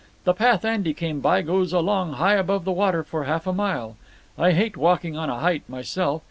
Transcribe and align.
The 0.23 0.33
path 0.33 0.65
Andy 0.65 0.95
came 0.95 1.19
by 1.19 1.43
goes 1.43 1.71
along 1.71 2.13
high 2.13 2.33
above 2.33 2.65
the 2.65 2.71
water 2.71 3.03
for 3.03 3.25
half 3.25 3.45
a 3.45 3.53
mile. 3.53 3.97
I 4.35 4.53
hate 4.53 4.75
walking 4.75 5.15
on 5.15 5.29
a 5.29 5.37
height 5.41 5.61
myself. 5.69 6.19